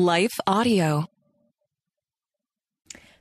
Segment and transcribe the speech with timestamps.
[0.00, 1.04] Life Audio.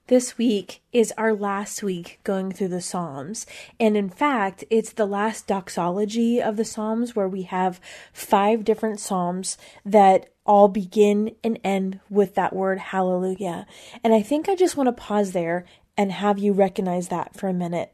[0.08, 3.46] This week is our last week going through the Psalms.
[3.82, 7.82] And in fact, it's the last doxology of the Psalms where we have
[8.14, 13.68] five different Psalms that all begin and end with that word hallelujah.
[14.02, 15.66] And I think I just want to pause there
[15.98, 17.94] and have you recognize that for a minute.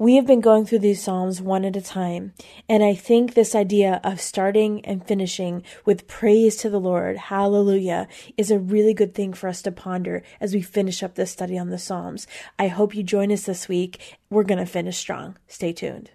[0.00, 2.32] We have been going through these Psalms one at a time,
[2.70, 8.08] and I think this idea of starting and finishing with praise to the Lord, hallelujah,
[8.38, 11.58] is a really good thing for us to ponder as we finish up this study
[11.58, 12.26] on the Psalms.
[12.58, 14.16] I hope you join us this week.
[14.30, 15.36] We're going to finish strong.
[15.48, 16.10] Stay tuned.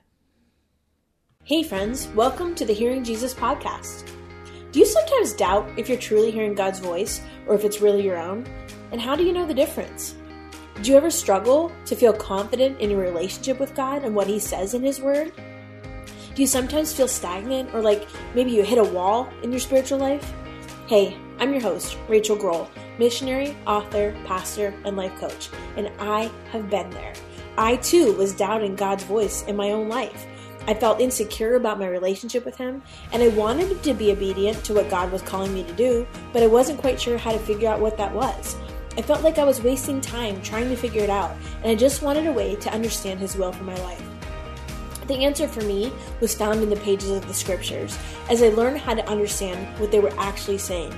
[1.44, 4.10] Hey, friends, welcome to the Hearing Jesus podcast.
[4.72, 8.18] Do you sometimes doubt if you're truly hearing God's voice or if it's really your
[8.18, 8.48] own?
[8.92, 10.16] And how do you know the difference?
[10.82, 14.40] Do you ever struggle to feel confident in your relationship with God and what He
[14.40, 15.32] says in His Word?
[16.36, 20.00] Do you sometimes feel stagnant or like maybe you hit a wall in your spiritual
[20.00, 20.34] life?
[20.88, 26.70] Hey, I'm your host, Rachael Groll, missionary, author, pastor, and life coach, and I have
[26.70, 27.14] been there.
[27.58, 30.28] I too was doubting God's voice in my own life.
[30.68, 34.74] I felt insecure about my relationship with Him, and I wanted to be obedient to
[34.74, 37.70] what God was calling me to do, but I wasn't quite sure how to figure
[37.70, 38.58] out what that was.
[38.98, 42.02] I felt like I was wasting time trying to figure it out, and I just
[42.02, 44.04] wanted a way to understand His will for my life.
[45.08, 47.98] The answer for me was found in the pages of the scriptures
[48.30, 50.94] as I learned how to understand what they were actually saying.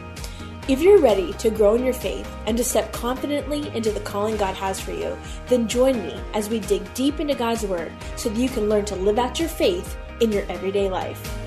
[0.68, 4.38] If you're ready to grow in your faith and to step confidently into the calling
[4.38, 8.30] God has for you, then join me as we dig deep into God's Word so
[8.30, 11.47] that you can learn to live out your faith in your everyday life.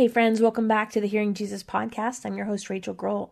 [0.00, 2.24] Hey, friends, welcome back to the Hearing Jesus podcast.
[2.24, 3.30] I'm your host, Rachael Groll.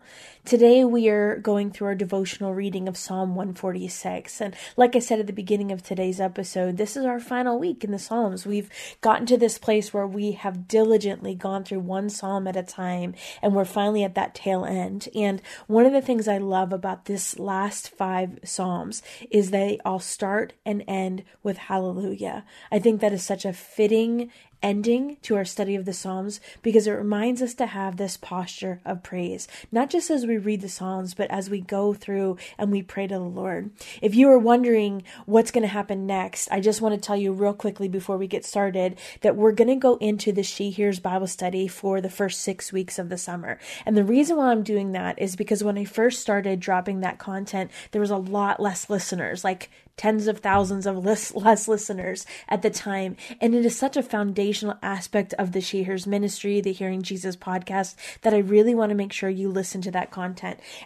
[0.49, 4.41] Today, we are going through our devotional reading of Psalm 146.
[4.41, 7.85] And like I said at the beginning of today's episode, this is our final week
[7.85, 8.47] in the Psalms.
[8.47, 8.71] We've
[9.03, 13.15] gotten to this place where we have diligently gone through one Psalm at a time,
[13.43, 15.11] and we're finally at that tail end.
[15.15, 20.01] And one of the things I love about this last five Psalms is they all
[20.01, 22.47] start and end with hallelujah.
[22.73, 24.31] I think that is such a fitting
[24.63, 28.81] ending to our study of the Psalms because it reminds us to have this posture
[28.85, 32.71] of praise, not just as we read the Psalms, but as we go through and
[32.71, 33.71] we pray to the Lord.
[34.01, 37.33] If you are wondering what's going to happen next, I just want to tell you
[37.33, 41.01] real quickly before we get started that we're going to go into the She Hears
[41.01, 43.59] Bible study for the first six weeks of the summer.
[43.85, 47.19] And the reason why I'm doing that is because when I first started dropping that
[47.19, 52.25] content, there was a lot less listeners, like tens of thousands of less, less listeners
[52.49, 53.17] at the time.
[53.41, 57.37] And it is such a foundational aspect of the She Hears ministry, the Hearing Jesus
[57.37, 60.28] podcast, that I really want to make sure you listen to that content.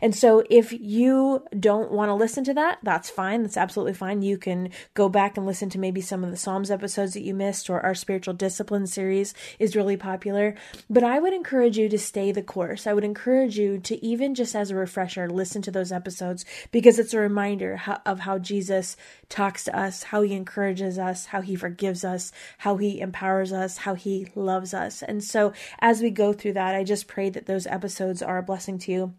[0.01, 3.43] And so if you don't want to listen to that, that's fine.
[3.43, 4.23] That's absolutely fine.
[4.23, 7.35] You can go back and listen to maybe some of the Psalms episodes that you
[7.35, 10.55] missed, or our spiritual discipline series is really popular.
[10.89, 12.87] But I would encourage you to stay the course.
[12.87, 16.99] I would encourage you to even just as a refresher, listen to those episodes because
[16.99, 18.97] it's a reminder of how Jesus
[19.29, 23.79] talks to us, how he encourages us, how he forgives us, how he empowers us,
[23.79, 25.03] how he loves us.
[25.03, 28.43] And so as we go through that, I just pray that those episodes are a
[28.43, 29.15] blessing to you.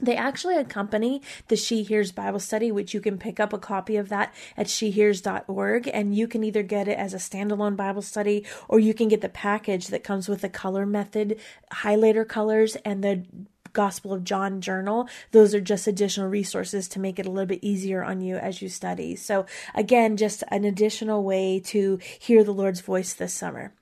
[0.00, 3.96] They actually accompany the She Hears Bible study, which you can pick up a copy
[3.96, 5.90] of that at shehears.org.
[5.92, 9.22] And you can either get it as a standalone Bible study or you can get
[9.22, 11.40] the package that comes with the color method,
[11.72, 13.24] highlighter colors, and the
[13.72, 15.08] Gospel of John journal.
[15.32, 18.62] Those are just additional resources to make it a little bit easier on you as
[18.62, 19.14] you study.
[19.16, 23.72] So, again, just an additional way to hear the Lord's voice this summer.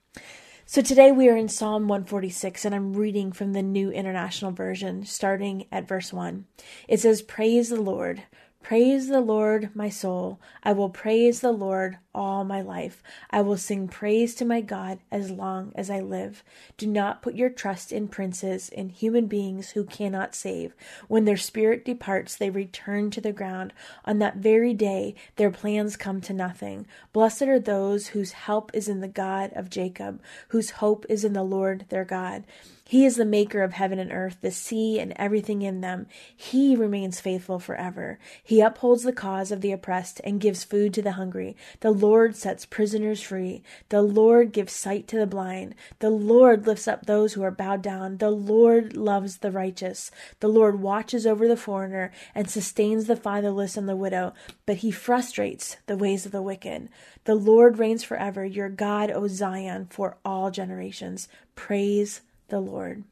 [0.69, 5.05] So today we are in Psalm 146 and I'm reading from the New International Version
[5.05, 6.43] starting at verse 1.
[6.89, 8.23] It says, Praise the Lord.
[8.67, 10.41] Praise the Lord, my soul.
[10.61, 13.01] I will praise the Lord all my life.
[13.29, 16.43] I will sing praise to my God as long as I live.
[16.75, 20.75] Do not put your trust in princes, in human beings who cannot save.
[21.07, 23.71] When their spirit departs, they return to the ground.
[24.03, 26.87] On that very day, their plans come to nothing.
[27.13, 31.31] Blessed are those whose help is in the God of Jacob, whose hope is in
[31.31, 32.43] the Lord their God.
[32.87, 36.07] He is the maker of heaven and earth, the sea and everything in them.
[36.33, 38.17] He remains faithful forever.
[38.41, 41.57] He upholds the cause of the oppressed and gives food to the hungry.
[41.81, 43.61] The Lord sets prisoners free.
[43.89, 45.75] The Lord gives sight to the blind.
[45.99, 48.17] The Lord lifts up those who are bowed down.
[48.17, 50.09] The Lord loves the righteous.
[50.39, 54.33] The Lord watches over the foreigner and sustains the fatherless and the widow,
[54.65, 56.87] but he frustrates the ways of the wicked.
[57.25, 58.45] The Lord reigns forever.
[58.45, 61.27] Your God, O Zion, for all generations.
[61.55, 63.03] Praise the Lord.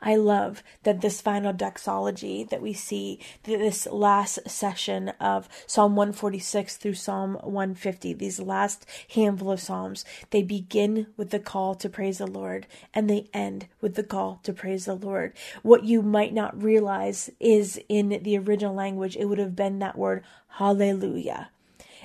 [0.00, 6.76] I love that this final doxology that we see, this last session of Psalm 146
[6.76, 8.84] through Psalm 150, these last
[9.14, 13.68] handful of Psalms, they begin with the call to praise the Lord and they end
[13.80, 15.32] with the call to praise the Lord.
[15.62, 19.96] What you might not realize is in the original language, it would have been that
[19.96, 21.50] word, hallelujah.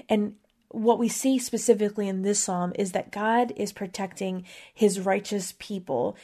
[0.08, 0.36] And
[0.70, 6.18] what we see specifically in this psalm is that God is protecting his righteous people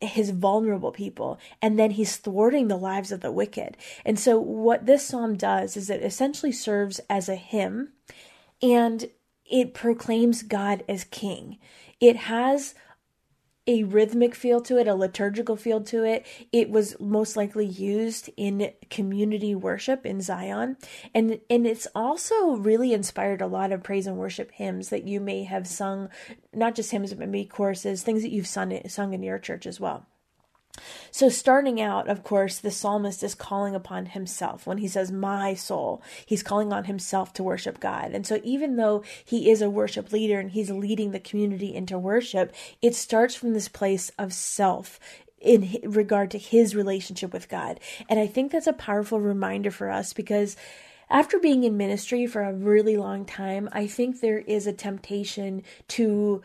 [0.00, 3.76] his vulnerable people and then he's thwarting the lives of the wicked.
[4.04, 7.92] And so what this psalm does is it essentially serves as a hymn
[8.60, 9.08] and
[9.44, 11.58] it proclaims God as king.
[12.00, 12.74] It has
[13.68, 16.26] a rhythmic feel to it, a liturgical feel to it.
[16.50, 20.78] It was most likely used in community worship in Zion.
[21.14, 25.20] And and it's also really inspired a lot of praise and worship hymns that you
[25.20, 26.08] may have sung,
[26.54, 29.78] not just hymns, but maybe choruses, things that you've sung, sung in your church as
[29.78, 30.06] well.
[31.10, 34.66] So, starting out, of course, the psalmist is calling upon himself.
[34.66, 38.12] When he says, My soul, he's calling on himself to worship God.
[38.12, 41.98] And so, even though he is a worship leader and he's leading the community into
[41.98, 44.98] worship, it starts from this place of self
[45.40, 47.80] in regard to his relationship with God.
[48.08, 50.56] And I think that's a powerful reminder for us because
[51.10, 55.62] after being in ministry for a really long time, I think there is a temptation
[55.88, 56.42] to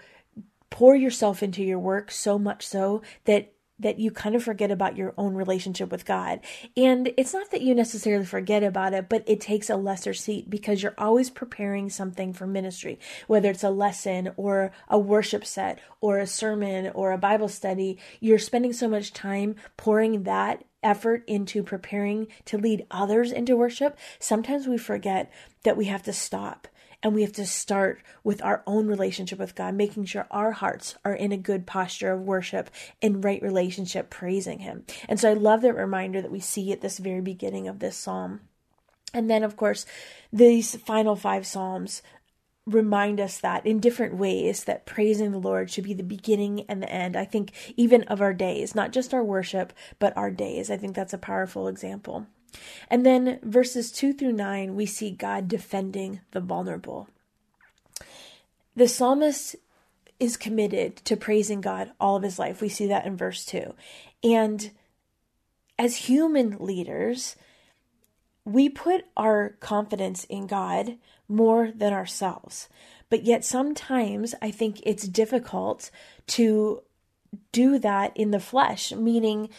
[0.70, 4.98] pour yourself into your work so much so that that you kind of forget about
[4.98, 6.40] your own relationship with God.
[6.78, 10.50] And it's not that you necessarily forget about it, but it takes a lesser seat
[10.50, 15.80] because you're always preparing something for ministry, whether it's a lesson or a worship set
[16.02, 17.98] or a sermon or a Bible study.
[18.20, 23.98] You're spending so much time pouring that effort into preparing to lead others into worship.
[24.20, 25.32] Sometimes we forget
[25.64, 26.68] that we have to stop
[27.04, 30.96] and we have to start with our own relationship with God, making sure our hearts
[31.04, 32.70] are in a good posture of worship
[33.02, 34.86] and right relationship, praising Him.
[35.10, 37.98] And so I love that reminder that we see at this very beginning of this
[37.98, 38.42] psalm.
[39.14, 39.86] And then, of course,
[40.32, 42.02] these final five psalms
[42.66, 46.82] remind us that in different ways that praising the Lord should be the beginning and
[46.82, 47.18] the end.
[47.18, 50.72] I think even of our days, not just our worship, but our days.
[50.72, 52.26] I think that's a powerful example.
[52.90, 57.08] And then verses 2 through 9, we see God defending the vulnerable.
[58.76, 59.56] The psalmist
[60.20, 62.62] is committed to praising God all of his life.
[62.62, 63.74] We see that in verse 2.
[64.24, 64.72] And
[65.78, 67.36] as human leaders,
[68.46, 70.98] we put our confidence in God
[71.28, 72.70] more than ourselves.
[73.10, 75.92] But yet, sometimes I think it's difficult
[76.28, 76.82] to
[77.52, 79.50] do that in the flesh, meaning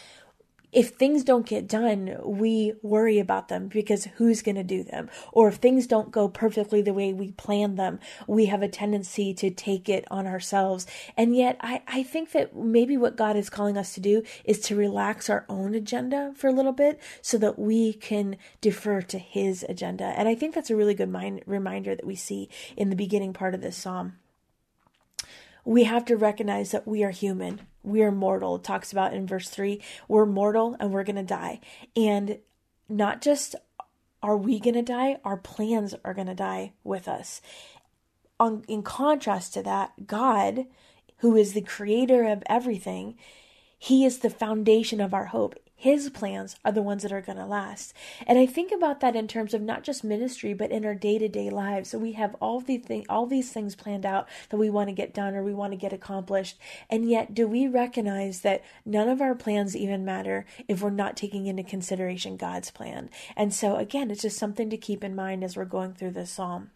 [0.75, 5.09] if things don't get done, we worry about them because who's going to do them?
[5.31, 9.33] Or if things don't go perfectly the way we planned them, we have a tendency
[9.35, 10.85] to take it on ourselves.
[11.15, 14.59] And yet, I, I think that maybe what God is calling us to do is
[14.61, 19.17] to relax our own agenda for a little bit so that we can defer to
[19.17, 20.03] His agenda.
[20.03, 23.31] And I think that's a really good mind, reminder that we see in the beginning
[23.31, 24.17] part of this psalm
[25.65, 27.61] we have to recognize that we are human.
[27.83, 28.55] We are mortal.
[28.55, 31.59] It talks about in verse 3 we're mortal and we're going to die.
[31.95, 32.39] And
[32.87, 33.55] not just
[34.21, 37.41] are we going to die, our plans are going to die with us.
[38.39, 40.65] On, in contrast to that, God,
[41.17, 43.15] who is the creator of everything,
[43.77, 45.55] he is the foundation of our hope.
[45.77, 47.93] His plans are the ones that are going to last.
[48.25, 51.17] And I think about that in terms of not just ministry, but in our day
[51.17, 51.89] to day lives.
[51.89, 55.13] So we have all things, all these things planned out that we want to get
[55.13, 56.57] done or we want to get accomplished.
[56.89, 61.17] And yet, do we recognize that none of our plans even matter if we're not
[61.17, 63.09] taking into consideration God's plan?
[63.35, 66.31] And so, again, it's just something to keep in mind as we're going through this
[66.31, 66.71] psalm.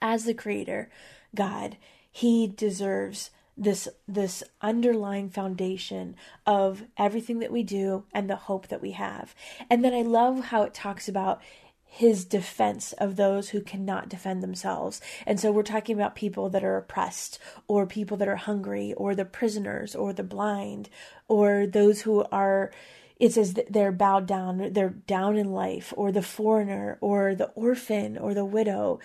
[0.00, 0.90] As the creator,
[1.36, 1.76] God,
[2.10, 3.30] He deserves
[3.62, 6.16] this this underlying foundation
[6.46, 9.34] of everything that we do and the hope that we have.
[9.70, 11.40] And then I love how it talks about
[11.84, 14.98] his defense of those who cannot defend themselves.
[15.26, 17.38] And so we're talking about people that are oppressed,
[17.68, 20.88] or people that are hungry, or the prisoners, or the blind,
[21.28, 22.72] or those who are,
[23.20, 28.16] it says they're bowed down, they're down in life, or the foreigner, or the orphan,
[28.16, 28.98] or the widow.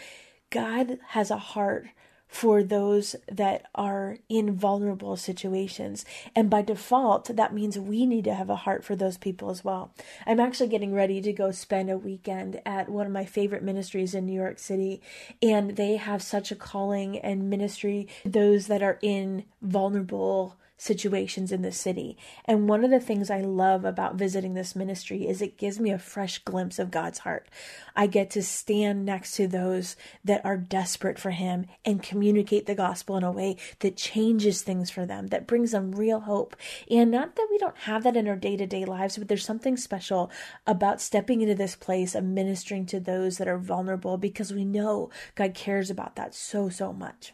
[0.50, 1.88] God has a heart
[2.28, 6.06] for those that are in vulnerable situations.
[6.36, 9.64] And by default, that means we need to have a heart for those people as
[9.64, 9.92] well.
[10.26, 14.14] I'm actually getting ready to go spend a weekend at one of my favorite ministries
[14.14, 15.02] in New York City,
[15.42, 21.64] and they have such a calling and ministry those that are in vulnerable situations in
[21.64, 22.18] the city.
[22.46, 25.92] And one of the things I love about visiting this ministry is it gives me
[25.92, 27.50] a fresh glimpse of God's heart.
[27.96, 32.76] I get to stand next to those that are desperate for Him and communicate the
[32.76, 36.56] gospel in a way that changes things for them, that brings them real hope.
[36.90, 39.46] And not that we don't have that in our day to day lives, but there's
[39.46, 40.32] something special
[40.68, 45.10] about stepping into this place of ministering to those that are vulnerable because we know
[45.36, 47.34] God cares about that so, so much.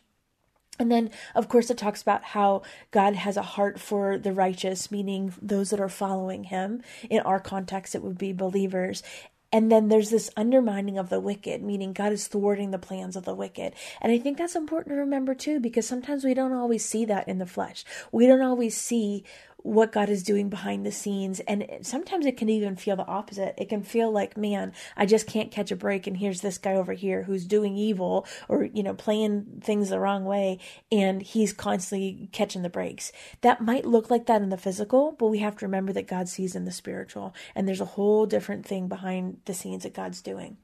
[0.80, 4.90] And then, of course, it talks about how God has a heart for the righteous,
[4.90, 6.82] meaning those that are following him.
[7.10, 9.04] In our context, it would be believers.
[9.52, 13.24] And then there's this undermining of the wicked, meaning God is thwarting the plans of
[13.24, 13.74] the wicked.
[14.02, 17.28] And I think that's important to remember too, because sometimes we don't always see that
[17.28, 17.86] in the flesh.
[18.12, 19.24] We don't always see
[19.64, 21.40] what God is doing behind the scenes.
[21.42, 23.56] And sometimes it can even feel the opposite.
[23.58, 26.06] It can feel like, man, I just can't catch a break.
[26.06, 30.00] And here's this guy over here who's doing evil or, you know, playing things the
[30.00, 30.60] wrong way.
[30.92, 33.14] And he's constantly catching the breaks.
[33.42, 36.28] That might look like that in the physical, but we have to remember that God
[36.28, 37.34] sees in the spiritual.
[37.56, 40.58] And there's a whole different thing behind the scenes that God's doing.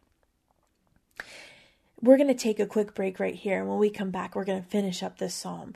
[2.01, 3.59] We're going to take a quick break right here.
[3.59, 5.73] And when we come back, we're going to finish up this psalm.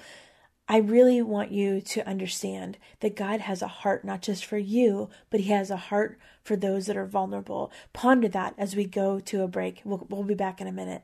[0.68, 5.10] I really want you to understand that God has a heart not just for you,
[5.30, 7.72] but He has a heart for those that are vulnerable.
[7.92, 9.82] Ponder that as we go to a break.
[9.84, 11.04] We'll, we'll be back in a minute.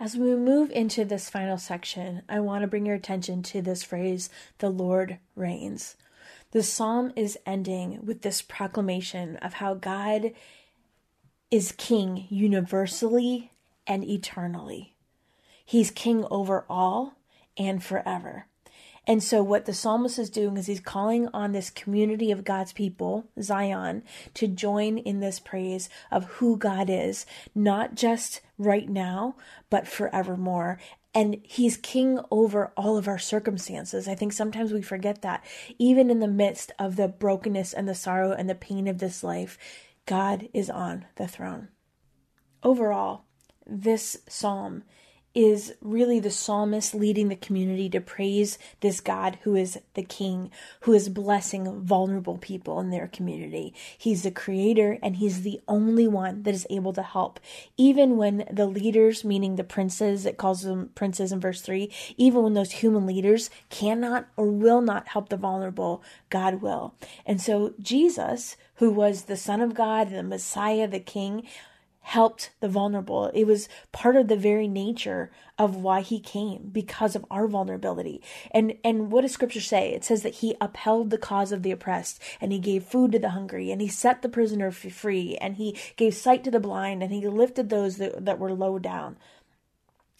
[0.00, 3.84] As we move into this final section, I want to bring your attention to this
[3.84, 4.28] phrase,
[4.58, 5.96] the Lord reigns.
[6.50, 10.32] The psalm is ending with this proclamation of how God
[11.50, 13.52] is king universally
[13.86, 14.93] and eternally.
[15.64, 17.14] He's king over all
[17.56, 18.46] and forever.
[19.06, 22.72] And so, what the psalmist is doing is he's calling on this community of God's
[22.72, 24.02] people, Zion,
[24.34, 29.36] to join in this praise of who God is, not just right now,
[29.68, 30.78] but forevermore.
[31.14, 34.08] And he's king over all of our circumstances.
[34.08, 35.44] I think sometimes we forget that.
[35.78, 39.22] Even in the midst of the brokenness and the sorrow and the pain of this
[39.22, 39.58] life,
[40.06, 41.68] God is on the throne.
[42.62, 43.24] Overall,
[43.66, 44.82] this psalm
[45.34, 50.50] is really the psalmist leading the community to praise this God who is the king,
[50.82, 53.74] who is blessing vulnerable people in their community.
[53.98, 57.40] He's the creator and he's the only one that is able to help.
[57.76, 62.42] Even when the leaders, meaning the princes, it calls them princes in verse 3, even
[62.42, 66.94] when those human leaders cannot or will not help the vulnerable, God will.
[67.26, 71.44] And so Jesus, who was the Son of God, the Messiah, the King,
[72.04, 73.30] helped the vulnerable.
[73.32, 78.20] It was part of the very nature of why he came because of our vulnerability.
[78.50, 79.94] And and what does scripture say?
[79.94, 83.18] It says that he upheld the cause of the oppressed and he gave food to
[83.18, 87.02] the hungry and he set the prisoner free and he gave sight to the blind
[87.02, 89.16] and he lifted those that, that were low down.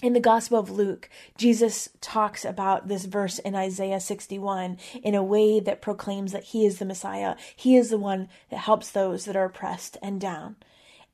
[0.03, 5.23] In the Gospel of Luke, Jesus talks about this verse in Isaiah 61 in a
[5.23, 7.37] way that proclaims that he is the Messiah.
[7.55, 10.57] He is the one that helps those that are oppressed and down.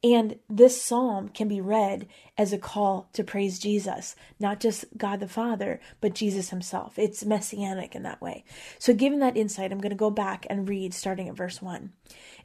[0.02, 2.06] And this psalm can be read
[2.38, 6.98] as a call to praise Jesus, not just God the Father, but Jesus himself.
[6.98, 8.44] It's messianic in that way.
[8.78, 11.92] So, given that insight, I'm going to go back and read starting at verse 1.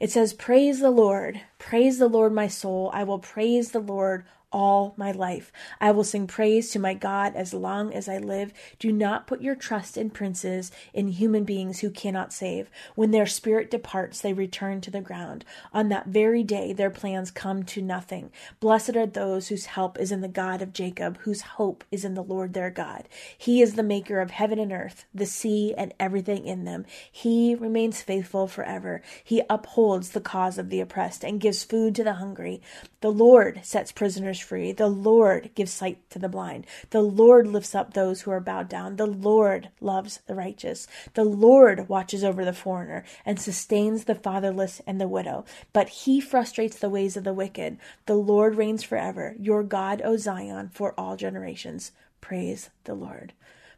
[0.00, 2.90] It says, Praise the Lord, praise the Lord, my soul.
[2.92, 5.52] I will praise the Lord all my life.
[5.82, 8.54] I will sing praise to my God as long as I live.
[8.78, 12.70] Do not put your trust in princes, in human beings who cannot save.
[12.94, 15.44] When their spirit departs, they return to the ground.
[15.74, 18.30] On that very day, their plans come to nothing.
[18.58, 22.14] Blessed are those whose help is in the God of Jacob, whose hope is in
[22.14, 23.10] the Lord their God.
[23.36, 26.86] He is the maker of heaven and earth, the sea, and everything in them.
[27.12, 29.02] He remains faithful forever.
[29.22, 32.62] He upholds the cause of the oppressed and gives food to the hungry.
[33.02, 34.72] The Lord sets prisoners free.
[34.72, 36.66] The Lord gives sight to the blind.
[36.90, 38.96] The Lord lifts up those who are bowed down.
[38.96, 40.86] The Lord loves the righteous.
[41.14, 45.44] The Lord watches over the foreigner and sustains the fatherless and the widow.
[45.72, 47.78] But he frustrates the ways of the wicked.
[48.06, 49.34] The Lord reigns forever.
[49.38, 51.92] Your God, O Zion, for all generations.
[52.20, 53.32] Praise the Lord.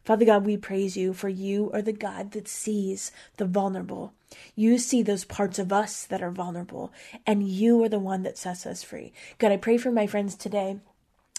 [0.05, 4.13] Father God, we praise you for you are the God that sees the vulnerable.
[4.55, 6.91] You see those parts of us that are vulnerable,
[7.25, 9.13] and you are the one that sets us free.
[9.37, 10.79] God, I pray for my friends today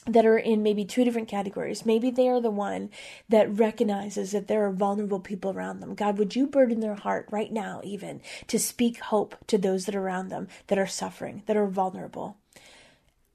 [0.07, 1.85] that are in maybe two different categories.
[1.85, 2.91] Maybe they are the one
[3.29, 5.95] that recognizes that there are vulnerable people around them.
[5.95, 9.95] God, would you burden their heart right now, even to speak hope to those that
[9.95, 12.39] are around them that are suffering, that are vulnerable?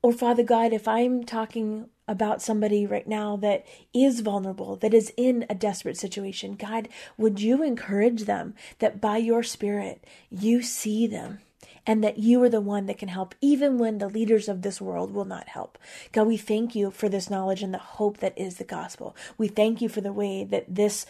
[0.02, 5.12] Or, Father God, if I'm talking about somebody right now that is vulnerable, that is
[5.18, 11.08] in a desperate situation, God, would you encourage them that by your Spirit you see
[11.08, 11.40] them
[11.86, 14.82] and that you are the one that can help even when the leaders of this
[14.82, 15.78] world will not help.
[16.12, 19.16] God, we thank you for this knowledge and the hope that is the gospel.
[19.38, 21.06] We thank you for the way that this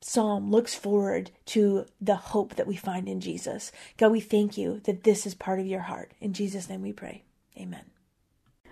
[0.00, 3.70] psalm looks forward to the hope that we find in Jesus.
[3.98, 6.12] God, we thank you that this is part of your heart.
[6.20, 7.24] In Jesus' name we pray.
[7.58, 7.84] Amen.